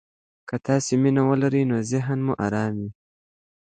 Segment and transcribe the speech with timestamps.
[0.47, 2.89] که تاسي مینه ولرئ، نو ذهن مو ارام وي.